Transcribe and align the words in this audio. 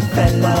a 0.00 0.57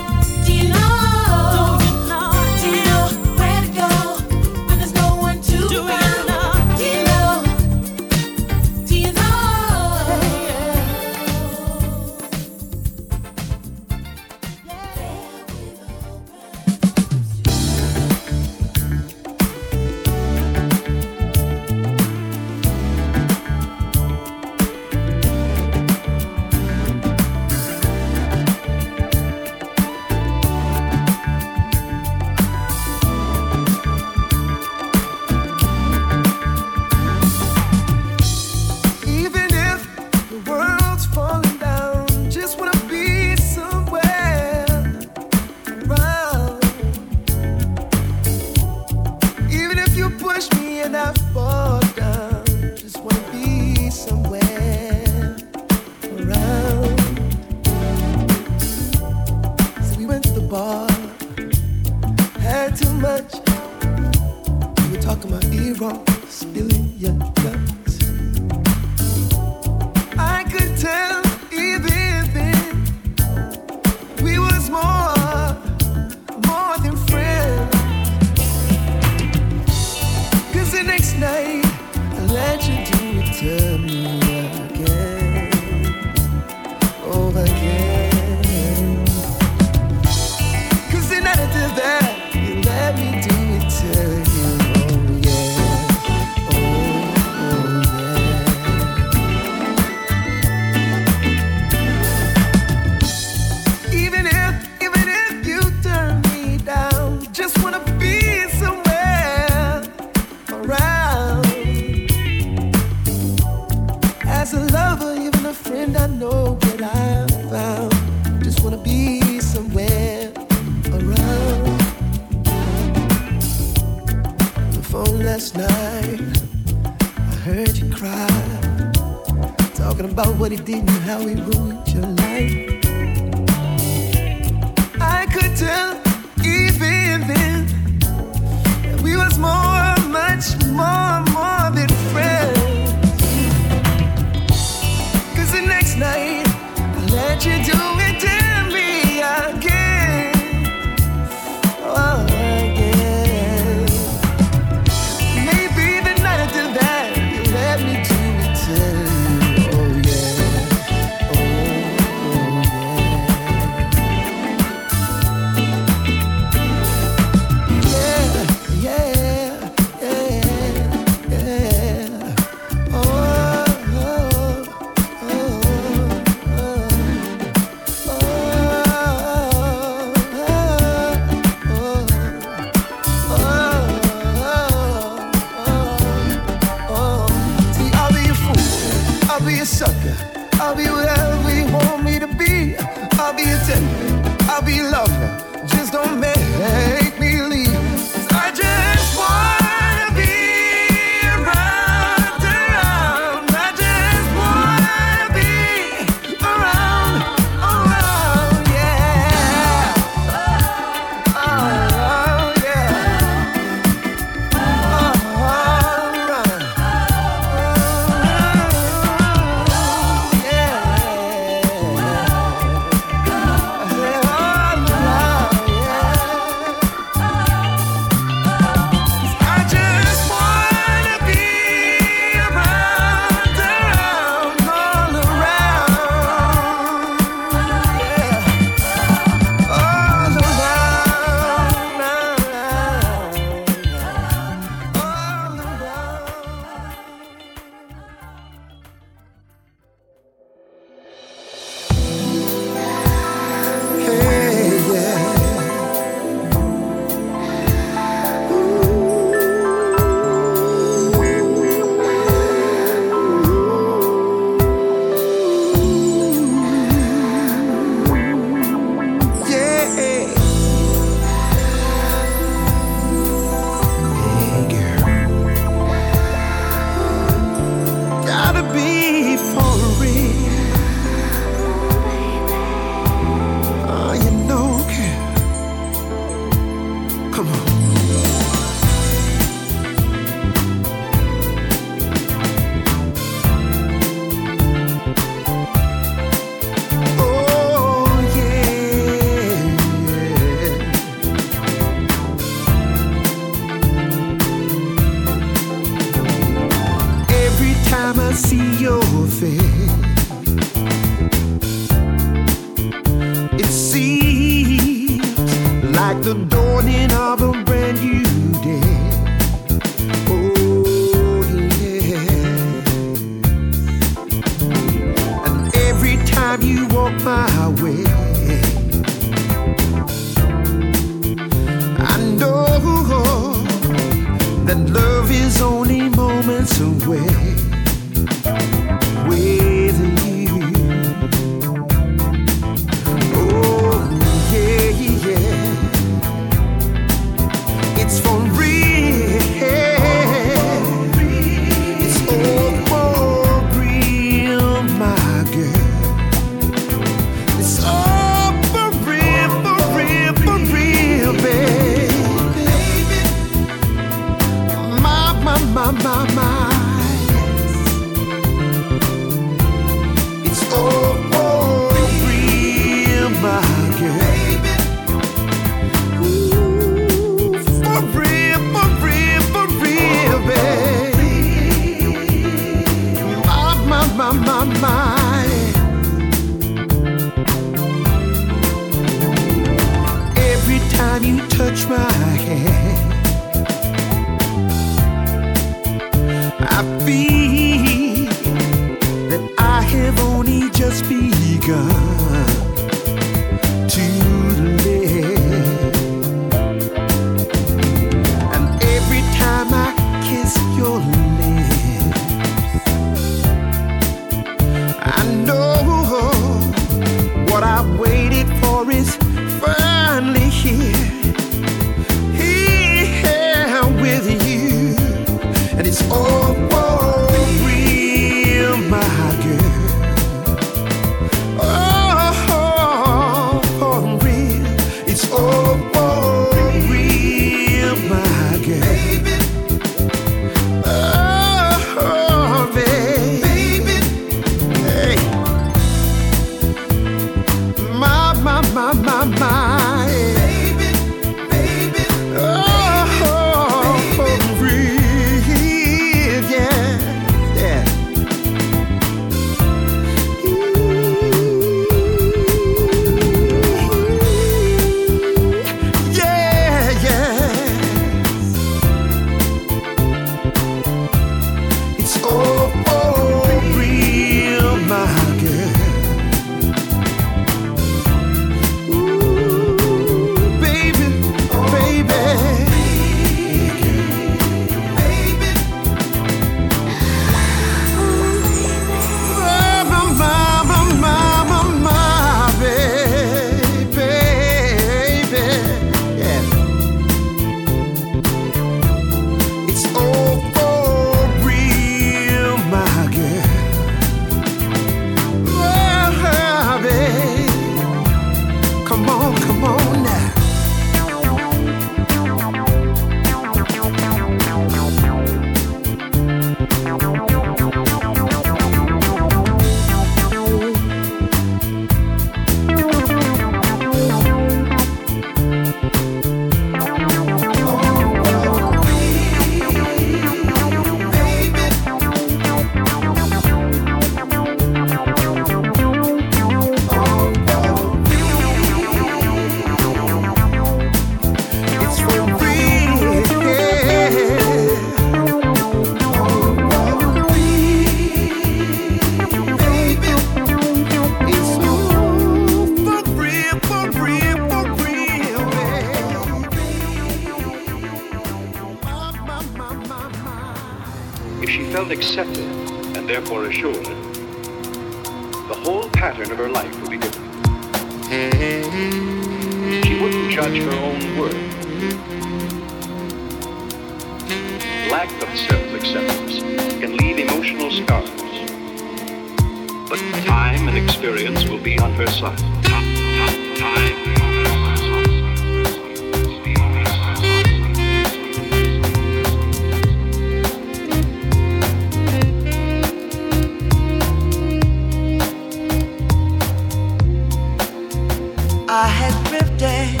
I 598.74 598.88
had 598.88 599.12
drifted 599.26 600.00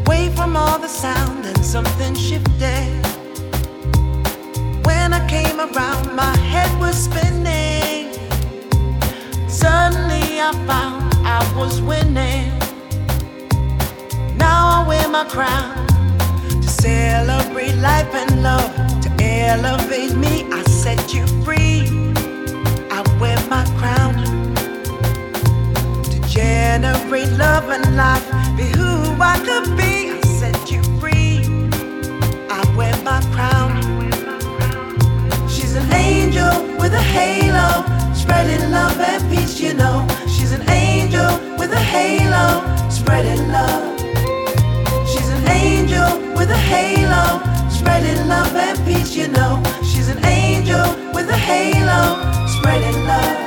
away 0.00 0.28
from 0.36 0.54
all 0.54 0.78
the 0.78 0.86
sound 0.86 1.46
and 1.46 1.64
something 1.64 2.14
shifted. 2.14 3.06
When 4.84 5.14
I 5.14 5.26
came 5.26 5.60
around, 5.60 6.14
my 6.14 6.36
head 6.36 6.70
was 6.78 7.04
spinning. 7.04 8.12
Suddenly 9.48 10.42
I 10.42 10.52
found 10.66 11.14
I 11.26 11.40
was 11.56 11.80
winning. 11.80 12.52
Now 14.36 14.82
I 14.82 14.86
wear 14.86 15.08
my 15.08 15.24
crown 15.24 15.86
to 16.60 16.68
celebrate 16.68 17.76
life 17.76 18.14
and 18.14 18.42
love. 18.42 18.74
To 19.04 19.24
elevate 19.24 20.14
me, 20.16 20.44
I 20.52 20.62
set 20.64 21.14
you 21.14 21.26
free. 21.44 21.88
I 22.90 23.00
wear 23.18 23.40
my 23.48 23.64
crown. 23.78 24.39
Generate 26.30 27.32
love 27.32 27.68
and 27.70 27.96
life. 27.96 28.24
Be 28.56 28.62
who 28.78 29.20
I 29.20 29.36
could 29.44 29.76
be. 29.76 30.12
I 30.12 30.20
set 30.38 30.70
you 30.70 30.80
free. 31.00 31.42
I 32.48 32.62
wear 32.76 32.96
my 33.02 33.20
crown. 33.34 33.82
She's 35.48 35.74
an 35.74 35.92
angel 35.92 36.78
with 36.78 36.94
a 36.94 37.02
halo, 37.02 37.82
spreading 38.14 38.70
love 38.70 39.00
and 39.00 39.28
peace. 39.28 39.58
You 39.58 39.74
know, 39.74 40.06
she's 40.28 40.52
an 40.52 40.62
angel 40.70 41.30
with 41.58 41.72
a 41.72 41.80
halo, 41.80 42.62
spreading 42.88 43.48
love. 43.48 43.98
She's 45.10 45.28
an 45.30 45.48
angel 45.48 46.10
with 46.38 46.50
a 46.52 46.56
halo, 46.56 47.42
spreading 47.70 48.28
love 48.28 48.54
and 48.54 48.78
peace. 48.86 49.16
You 49.16 49.26
know, 49.26 49.60
she's 49.82 50.08
an 50.08 50.24
angel 50.24 50.94
with 51.12 51.28
a 51.28 51.36
halo, 51.36 52.46
spreading 52.46 53.04
love. 53.04 53.39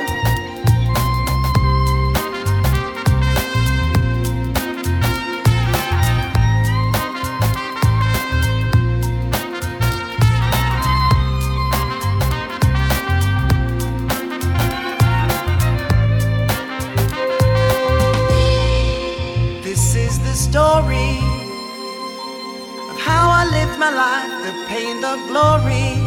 Glory. 25.28 25.98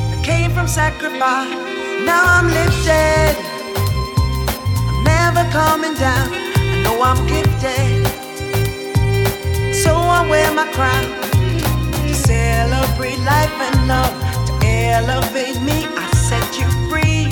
I 0.00 0.20
came 0.24 0.50
from 0.52 0.66
sacrifice, 0.68 1.52
now 2.04 2.22
I'm 2.24 2.46
lifted. 2.48 3.36
I'm 4.88 5.04
never 5.04 5.44
coming 5.50 5.94
down, 5.94 6.28
I 6.32 6.82
know 6.84 7.02
I'm 7.02 7.20
gifted. 7.26 8.06
So 9.74 9.92
I 9.94 10.26
wear 10.28 10.52
my 10.54 10.66
crown 10.72 11.04
to 12.06 12.14
celebrate 12.14 13.18
life 13.20 13.56
and 13.66 13.88
love, 13.88 14.14
to 14.60 14.66
elevate 14.66 15.60
me. 15.62 15.86
I 15.96 16.06
set 16.28 16.48
you 16.60 16.68
free. 16.90 17.26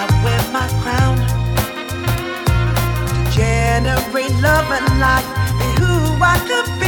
I 0.00 0.04
wear 0.24 0.42
my 0.52 0.68
crown 0.82 1.16
to 3.08 3.30
generate 3.32 4.34
love 4.40 4.68
and 4.78 4.88
life, 5.00 5.28
be 5.58 5.68
who 5.80 5.92
I 6.22 6.38
could 6.48 6.80
be. 6.80 6.85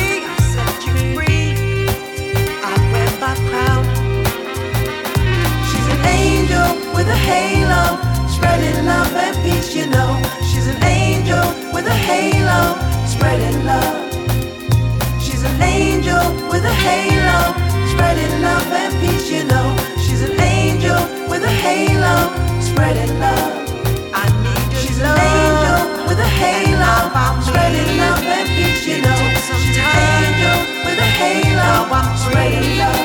Spreading 22.89 23.21
love. 23.21 23.69
I 24.15 24.25
need 24.43 24.73
your 24.73 24.81
she's 24.81 25.01
love. 25.01 25.19
an 25.19 25.29
angel 25.29 26.09
with 26.09 26.19
a 26.19 26.31
halo, 26.41 26.95
I'm 27.13 27.43
spreading 27.43 27.99
love 28.01 28.25
and 28.25 28.49
peace. 28.57 28.87
You 28.89 29.03
know, 29.05 29.21
she's 29.61 29.77
an 29.77 29.93
angel 30.17 30.59
with 30.87 30.99
a 30.99 31.11
halo, 31.21 31.69
I'm 31.93 32.17
spreading 32.17 32.79
love. 32.81 32.97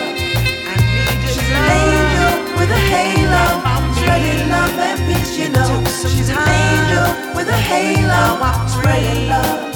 I 0.71 0.75
need 0.95 1.19
your 1.19 1.33
she's 1.35 1.51
an 1.51 1.67
angel 1.83 2.31
with 2.59 2.71
a 2.71 2.83
halo, 2.95 3.43
I'm 3.73 3.85
spreading 3.99 4.47
love 4.47 4.77
and 4.87 4.99
peace. 5.07 5.37
You 5.37 5.49
know, 5.49 5.83
she's 5.83 6.29
an 6.29 6.39
angel 6.39 7.35
with 7.35 7.49
a 7.49 7.59
halo, 7.71 8.39
I'm 8.39 8.69
spreading 8.69 9.27
love. 9.27 9.72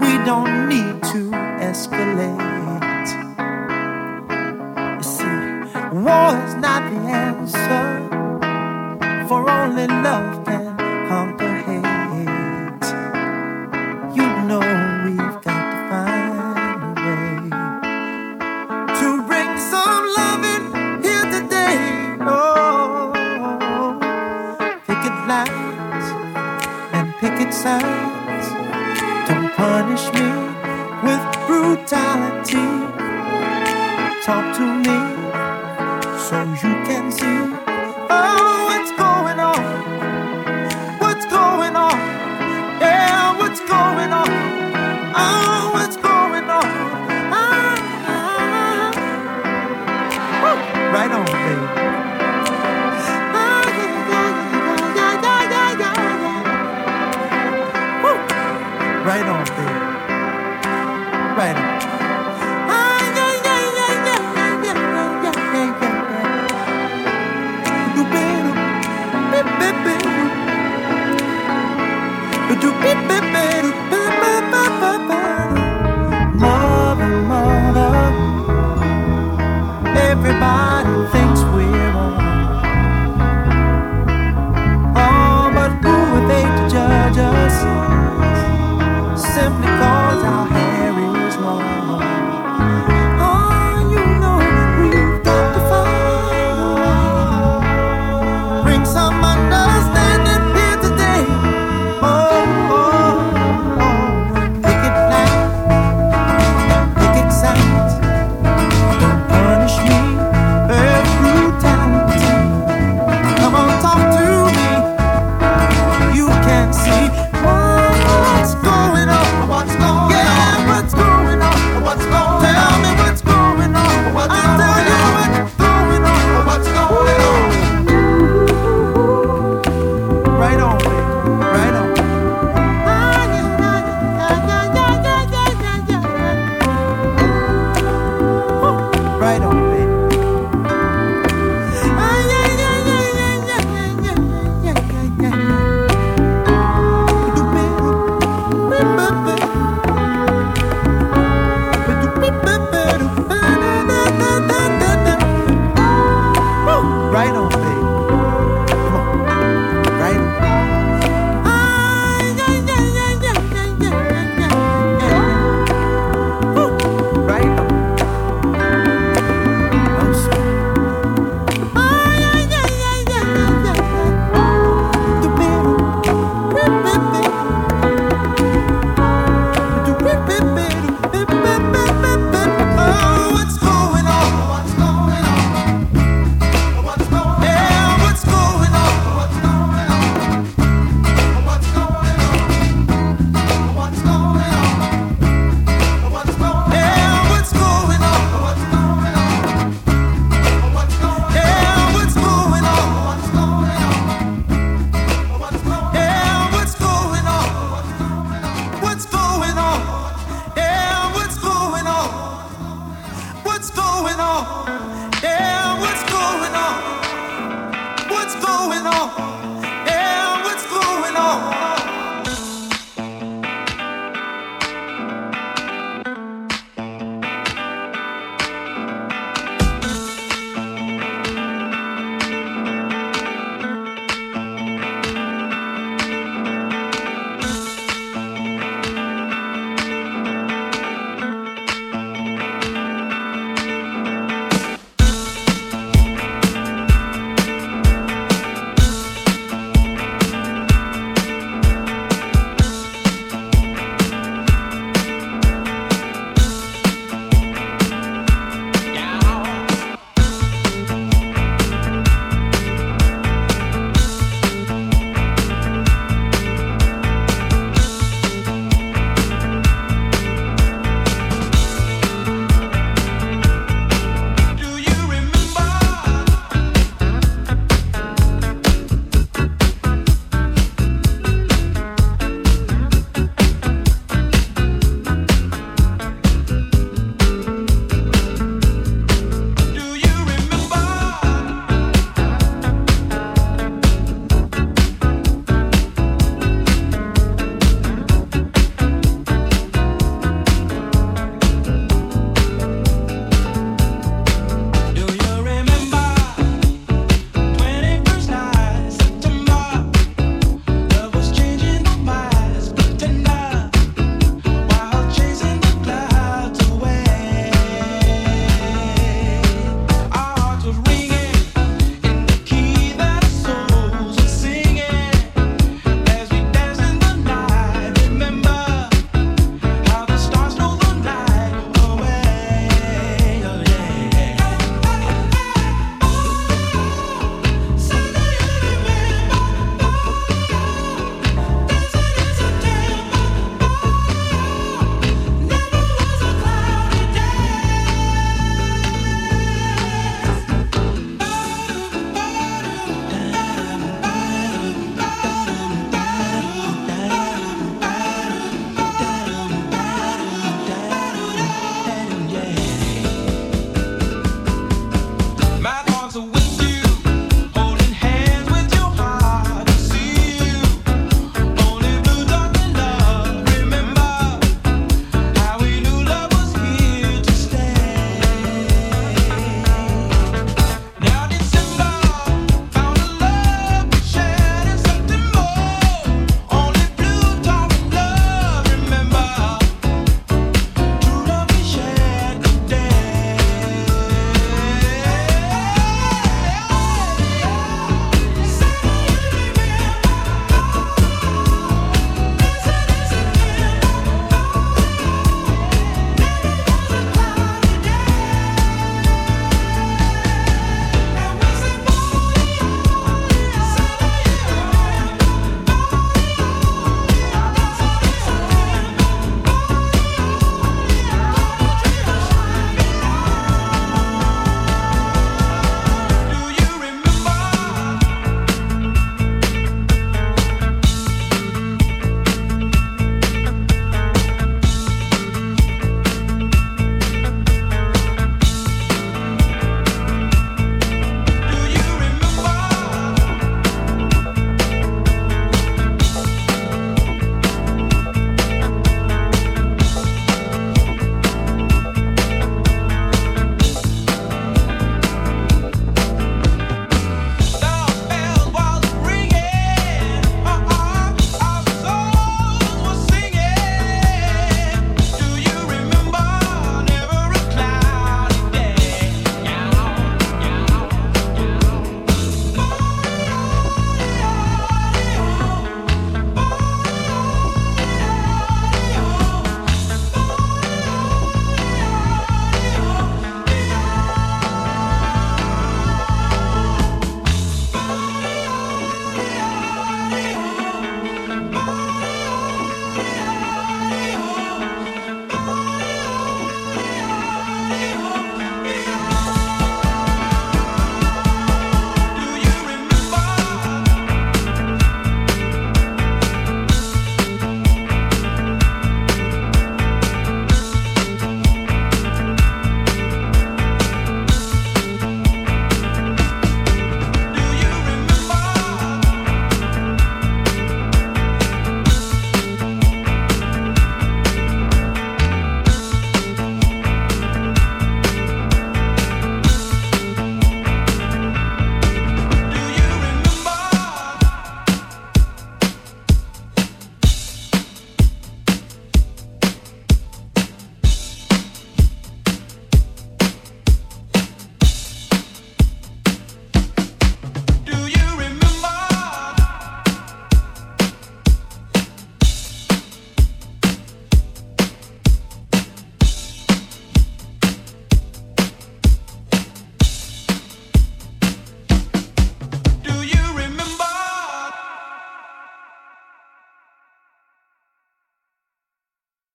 We 0.00 0.12
don't 0.26 0.68
need 0.68 1.02
to 1.12 1.30
escalate. 1.64 3.08
You 4.96 5.02
see, 5.02 5.40
war 6.04 6.36
is 6.44 6.54
not 6.56 6.82
the 6.90 7.00
answer, 7.08 7.86
for 9.28 9.48
only 9.48 9.86
love 9.86 10.44
can 10.44 10.79